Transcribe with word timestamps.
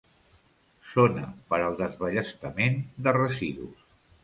Zona 0.93 1.25
per 1.51 1.59
al 1.67 1.77
desballestament 1.83 2.83
de 3.09 3.17
residus. 3.21 3.89